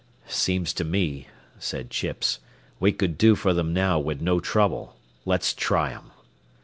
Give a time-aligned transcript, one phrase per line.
[0.27, 1.27] "Seems to me,"
[1.59, 2.39] said Chips,
[2.79, 4.95] "we could do for them now wid no trouble.
[5.25, 6.09] Let's try 'em."